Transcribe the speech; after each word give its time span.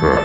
Cultura, 0.00 0.22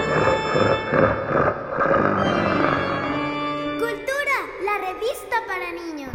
la 4.63 4.77
revista 4.77 5.35
para 5.45 5.73
niños. 5.73 6.11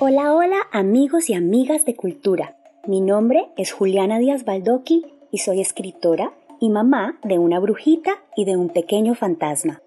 Hola, 0.00 0.34
hola 0.34 0.56
amigos 0.72 1.30
y 1.30 1.34
amigas 1.34 1.84
de 1.84 1.94
cultura. 1.94 2.57
Mi 2.86 3.00
nombre 3.00 3.48
es 3.56 3.72
Juliana 3.72 4.18
Díaz 4.18 4.44
Baldoqui 4.44 5.04
y 5.30 5.38
soy 5.38 5.60
escritora 5.60 6.32
y 6.60 6.70
mamá 6.70 7.18
de 7.22 7.38
una 7.38 7.58
brujita 7.58 8.22
y 8.34 8.44
de 8.44 8.56
un 8.56 8.70
pequeño 8.70 9.14
fantasma. 9.14 9.82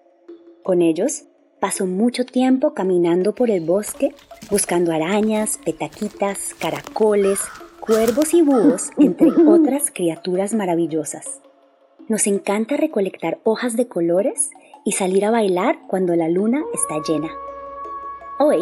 Con 0.61 0.81
ellos 0.81 1.23
paso 1.59 1.87
mucho 1.87 2.25
tiempo 2.25 2.73
caminando 2.73 3.33
por 3.33 3.49
el 3.49 3.65
bosque 3.65 4.13
buscando 4.51 4.91
arañas, 4.91 5.57
petaquitas, 5.63 6.53
caracoles, 6.53 7.39
cuervos 7.79 8.33
y 8.33 8.41
búhos, 8.41 8.91
entre 8.97 9.31
otras 9.47 9.89
criaturas 9.89 10.53
maravillosas. 10.53 11.41
Nos 12.07 12.27
encanta 12.27 12.77
recolectar 12.77 13.39
hojas 13.43 13.75
de 13.77 13.87
colores 13.87 14.51
y 14.83 14.91
salir 14.91 15.25
a 15.25 15.31
bailar 15.31 15.79
cuando 15.87 16.15
la 16.15 16.29
luna 16.29 16.63
está 16.73 17.01
llena. 17.07 17.31
Hoy 18.37 18.59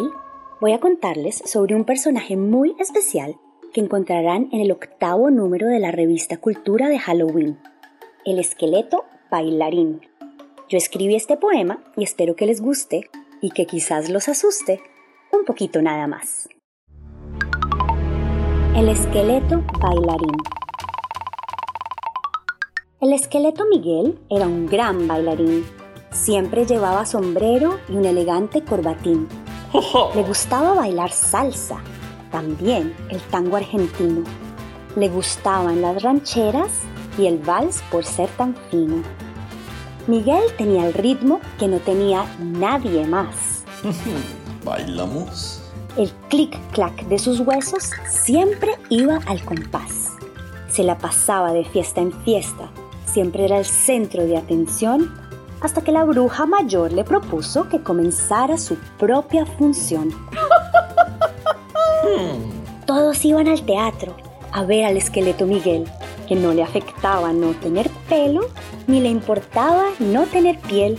voy 0.60 0.72
a 0.72 0.80
contarles 0.80 1.42
sobre 1.44 1.74
un 1.74 1.84
personaje 1.84 2.36
muy 2.36 2.74
especial 2.78 3.36
que 3.72 3.80
encontrarán 3.80 4.48
en 4.52 4.60
el 4.60 4.72
octavo 4.72 5.30
número 5.30 5.68
de 5.68 5.78
la 5.78 5.90
revista 5.90 6.36
Cultura 6.36 6.88
de 6.88 6.98
Halloween, 6.98 7.58
el 8.24 8.38
esqueleto 8.38 9.04
bailarín. 9.30 10.00
Yo 10.68 10.78
escribí 10.78 11.14
este 11.14 11.36
poema 11.36 11.82
y 11.96 12.04
espero 12.04 12.36
que 12.36 12.46
les 12.46 12.60
guste 12.60 13.10
y 13.40 13.50
que 13.50 13.66
quizás 13.66 14.08
los 14.08 14.28
asuste 14.28 14.80
un 15.32 15.44
poquito 15.44 15.82
nada 15.82 16.06
más. 16.06 16.48
El 18.76 18.88
esqueleto 18.88 19.64
bailarín. 19.80 20.36
El 23.00 23.12
esqueleto 23.12 23.64
Miguel 23.66 24.18
era 24.28 24.46
un 24.46 24.66
gran 24.66 25.08
bailarín. 25.08 25.64
Siempre 26.10 26.66
llevaba 26.66 27.06
sombrero 27.06 27.78
y 27.88 27.96
un 27.96 28.04
elegante 28.04 28.62
corbatín. 28.62 29.28
Le 30.14 30.22
gustaba 30.22 30.74
bailar 30.74 31.10
salsa, 31.10 31.82
también 32.30 32.94
el 33.08 33.20
tango 33.20 33.56
argentino. 33.56 34.24
Le 34.96 35.08
gustaban 35.08 35.82
las 35.82 36.02
rancheras 36.02 36.70
y 37.18 37.26
el 37.26 37.38
vals 37.38 37.82
por 37.90 38.04
ser 38.04 38.28
tan 38.30 38.54
fino. 38.70 39.02
Miguel 40.06 40.42
tenía 40.56 40.86
el 40.86 40.94
ritmo 40.94 41.40
que 41.58 41.68
no 41.68 41.78
tenía 41.78 42.24
nadie 42.40 43.06
más. 43.06 43.64
¿Bailamos? 44.64 45.62
El 45.96 46.10
clic-clac 46.28 47.06
de 47.08 47.18
sus 47.18 47.40
huesos 47.40 47.90
siempre 48.08 48.70
iba 48.88 49.18
al 49.26 49.44
compás. 49.44 50.12
Se 50.70 50.82
la 50.82 50.98
pasaba 50.98 51.52
de 51.52 51.64
fiesta 51.64 52.00
en 52.00 52.12
fiesta, 52.22 52.70
siempre 53.06 53.44
era 53.44 53.58
el 53.58 53.64
centro 53.64 54.24
de 54.24 54.36
atención, 54.36 55.12
hasta 55.60 55.82
que 55.82 55.92
la 55.92 56.04
bruja 56.04 56.46
mayor 56.46 56.92
le 56.92 57.04
propuso 57.04 57.68
que 57.68 57.82
comenzara 57.82 58.56
su 58.56 58.76
propia 58.98 59.44
función. 59.44 60.10
Todos 62.86 63.24
iban 63.24 63.48
al 63.48 63.64
teatro 63.64 64.16
a 64.52 64.64
ver 64.64 64.84
al 64.84 64.96
esqueleto 64.96 65.46
Miguel, 65.46 65.84
que 66.28 66.34
no 66.34 66.52
le 66.52 66.62
afectaba 66.62 67.32
no 67.32 67.52
tener 67.54 67.88
pelo, 68.08 68.48
ni 68.86 69.00
le 69.00 69.08
importaba 69.08 69.86
no 69.98 70.26
tener 70.26 70.58
piel, 70.58 70.98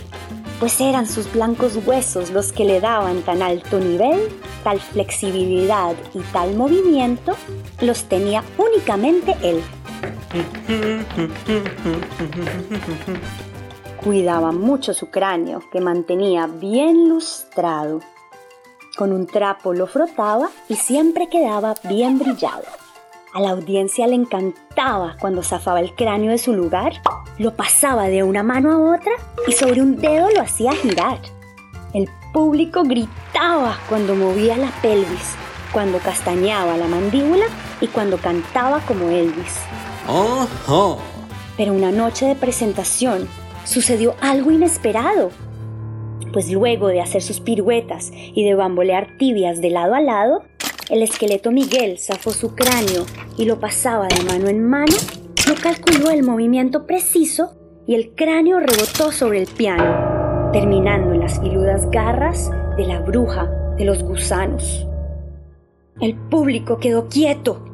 pues 0.60 0.80
eran 0.80 1.06
sus 1.06 1.32
blancos 1.32 1.78
huesos 1.84 2.30
los 2.30 2.52
que 2.52 2.64
le 2.64 2.80
daban 2.80 3.22
tan 3.22 3.42
alto 3.42 3.78
nivel, 3.78 4.20
tal 4.62 4.80
flexibilidad 4.80 5.94
y 6.14 6.20
tal 6.32 6.54
movimiento, 6.54 7.36
los 7.80 8.04
tenía 8.04 8.44
únicamente 8.56 9.36
él. 9.42 9.62
Cuidaba 14.02 14.52
mucho 14.52 14.94
su 14.94 15.10
cráneo, 15.10 15.60
que 15.70 15.80
mantenía 15.80 16.46
bien 16.46 17.08
lustrado. 17.08 18.00
Con 19.02 19.12
un 19.12 19.26
trapo 19.26 19.74
lo 19.74 19.88
frotaba 19.88 20.48
y 20.68 20.76
siempre 20.76 21.28
quedaba 21.28 21.74
bien 21.88 22.20
brillado. 22.20 22.62
A 23.34 23.40
la 23.40 23.50
audiencia 23.50 24.06
le 24.06 24.14
encantaba 24.14 25.16
cuando 25.18 25.42
zafaba 25.42 25.80
el 25.80 25.92
cráneo 25.96 26.30
de 26.30 26.38
su 26.38 26.52
lugar, 26.52 26.92
lo 27.36 27.52
pasaba 27.56 28.04
de 28.04 28.22
una 28.22 28.44
mano 28.44 28.70
a 28.70 28.94
otra 28.94 29.10
y 29.48 29.50
sobre 29.54 29.82
un 29.82 29.96
dedo 29.96 30.30
lo 30.30 30.40
hacía 30.40 30.70
girar. 30.74 31.18
El 31.92 32.08
público 32.32 32.84
gritaba 32.84 33.76
cuando 33.88 34.14
movía 34.14 34.56
la 34.56 34.70
pelvis, 34.80 35.34
cuando 35.72 35.98
castañaba 35.98 36.76
la 36.76 36.86
mandíbula 36.86 37.46
y 37.80 37.88
cuando 37.88 38.18
cantaba 38.18 38.78
como 38.86 39.08
Elvis. 39.08 39.58
Pero 41.56 41.72
una 41.72 41.90
noche 41.90 42.26
de 42.26 42.36
presentación 42.36 43.26
sucedió 43.64 44.14
algo 44.20 44.52
inesperado. 44.52 45.32
Pues 46.32 46.50
luego 46.50 46.88
de 46.88 47.00
hacer 47.00 47.20
sus 47.20 47.40
piruetas 47.40 48.10
y 48.12 48.44
de 48.44 48.54
bambolear 48.54 49.18
tibias 49.18 49.60
de 49.60 49.70
lado 49.70 49.94
a 49.94 50.00
lado, 50.00 50.44
el 50.88 51.02
esqueleto 51.02 51.50
Miguel 51.50 51.98
zafó 51.98 52.30
su 52.30 52.54
cráneo 52.54 53.04
y 53.36 53.44
lo 53.44 53.60
pasaba 53.60 54.08
de 54.08 54.24
mano 54.24 54.48
en 54.48 54.66
mano, 54.68 54.94
no 55.46 55.54
calculó 55.62 56.10
el 56.10 56.22
movimiento 56.22 56.86
preciso 56.86 57.56
y 57.86 57.94
el 57.94 58.14
cráneo 58.14 58.60
rebotó 58.60 59.12
sobre 59.12 59.40
el 59.40 59.46
piano, 59.46 60.50
terminando 60.52 61.12
en 61.12 61.20
las 61.20 61.40
filudas 61.40 61.90
garras 61.90 62.50
de 62.76 62.86
la 62.86 63.00
bruja 63.00 63.46
de 63.76 63.84
los 63.84 64.02
gusanos. 64.02 64.86
El 66.00 66.14
público 66.14 66.78
quedó 66.78 67.08
quieto. 67.08 67.64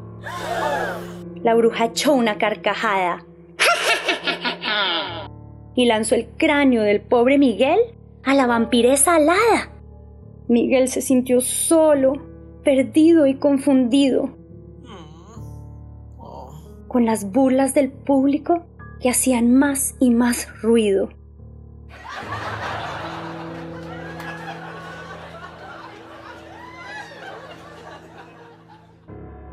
La 1.42 1.54
bruja 1.54 1.86
echó 1.86 2.12
una 2.12 2.38
carcajada 2.38 3.24
y 5.76 5.86
lanzó 5.86 6.16
el 6.16 6.28
cráneo 6.36 6.82
del 6.82 7.00
pobre 7.00 7.38
Miguel 7.38 7.78
a 8.28 8.34
la 8.34 8.46
vampiresa 8.46 9.14
alada. 9.14 9.72
Miguel 10.48 10.88
se 10.88 11.00
sintió 11.00 11.40
solo, 11.40 12.12
perdido 12.62 13.26
y 13.26 13.36
confundido, 13.36 14.36
con 16.88 17.06
las 17.06 17.32
burlas 17.32 17.72
del 17.72 17.90
público 17.90 18.66
que 19.00 19.08
hacían 19.08 19.54
más 19.54 19.96
y 19.98 20.10
más 20.10 20.46
ruido. 20.60 21.08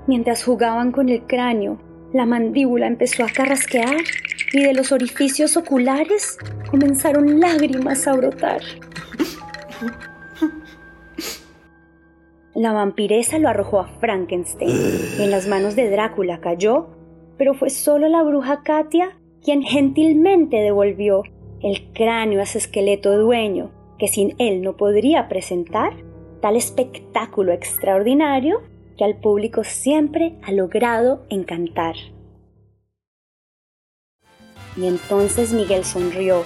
Mientras 0.05 0.43
jugaban 0.43 0.91
con 0.91 1.07
el 1.07 1.25
cráneo, 1.25 1.79
la 2.11 2.25
mandíbula 2.25 2.87
empezó 2.87 3.23
a 3.23 3.29
carrasquear 3.29 3.95
y 4.53 4.61
de 4.61 4.73
los 4.73 4.91
orificios 4.91 5.57
oculares 5.57 6.37
comenzaron 6.69 7.39
lágrimas 7.39 8.07
a 8.07 8.13
brotar. 8.13 8.61
La 12.53 12.71
vampiresa 12.71 13.37
lo 13.37 13.49
arrojó 13.49 13.79
a 13.81 13.87
Frankenstein 13.99 14.71
y 15.19 15.23
en 15.23 15.31
las 15.31 15.47
manos 15.47 15.75
de 15.75 15.89
Drácula 15.89 16.39
cayó, 16.39 16.87
pero 17.37 17.53
fue 17.53 17.69
solo 17.69 18.07
la 18.07 18.23
bruja 18.23 18.63
Katia 18.63 19.17
quien 19.43 19.61
gentilmente 19.61 20.57
devolvió 20.57 21.23
el 21.61 21.91
cráneo 21.93 22.41
a 22.41 22.45
su 22.45 22.57
esqueleto 22.57 23.17
dueño, 23.17 23.71
que 23.99 24.07
sin 24.07 24.35
él 24.39 24.61
no 24.61 24.77
podría 24.77 25.27
presentar 25.27 25.93
tal 26.41 26.55
espectáculo 26.55 27.51
extraordinario 27.51 28.61
que 28.97 29.03
al 29.03 29.17
público 29.17 29.63
siempre 29.63 30.35
ha 30.43 30.51
logrado 30.51 31.25
encantar. 31.29 31.95
Y 34.77 34.87
entonces 34.87 35.53
Miguel 35.53 35.85
sonrió 35.85 36.43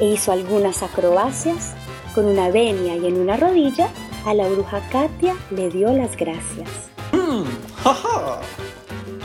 e 0.00 0.06
hizo 0.06 0.32
algunas 0.32 0.82
acrobacias. 0.82 1.74
Con 2.14 2.26
una 2.26 2.50
venia 2.50 2.96
y 2.96 3.06
en 3.06 3.20
una 3.20 3.36
rodilla, 3.36 3.90
a 4.24 4.32
la 4.32 4.48
bruja 4.48 4.80
Katia 4.90 5.36
le 5.50 5.68
dio 5.68 5.92
las 5.92 6.16
gracias. 6.16 6.68
Mm, 7.12 7.44
jaja. 7.82 8.40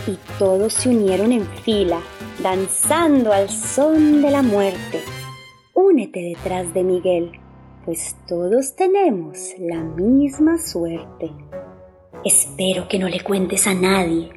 Y 0.07 0.17
todos 0.37 0.73
se 0.73 0.89
unieron 0.89 1.31
en 1.31 1.45
fila, 1.47 2.01
danzando 2.43 3.31
al 3.31 3.49
son 3.49 4.21
de 4.21 4.31
la 4.31 4.41
muerte. 4.41 5.01
Únete 5.73 6.19
detrás 6.19 6.73
de 6.73 6.83
Miguel, 6.83 7.31
pues 7.85 8.17
todos 8.27 8.75
tenemos 8.75 9.37
la 9.57 9.81
misma 9.81 10.57
suerte. 10.57 11.31
Espero 12.25 12.87
que 12.87 12.99
no 12.99 13.07
le 13.07 13.21
cuentes 13.21 13.67
a 13.67 13.73
nadie 13.73 14.31